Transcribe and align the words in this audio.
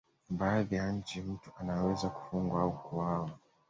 baadhi 0.29 0.75
ya 0.75 0.91
nchi 0.91 1.21
mtu 1.21 1.51
anaweza 1.59 2.09
kufungwa 2.09 2.61
au 2.61 2.81
kuuawa 2.83 3.29